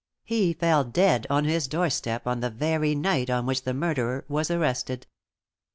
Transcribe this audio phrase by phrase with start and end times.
[0.23, 4.25] He fell dead on his own doorstep on the very night on which the murderer
[4.27, 5.05] was arrested.